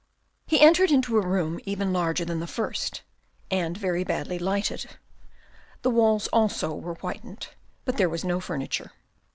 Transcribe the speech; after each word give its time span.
He 0.47 0.59
entered 0.59 0.89
into 0.91 1.19
a 1.19 1.27
room 1.27 1.59
even 1.63 1.93
larger 1.93 2.25
than 2.25 2.39
the 2.39 2.47
first, 2.47 3.03
and 3.51 3.77
very 3.77 4.03
badly 4.03 4.39
lighted. 4.39 4.89
The 5.83 5.91
walls 5.91 6.25
also 6.29 6.73
were 6.73 6.95
whitened, 6.95 7.49
but 7.85 7.97
there 7.97 8.09
was 8.09 8.25
no 8.25 8.39
furniture. 8.39 8.93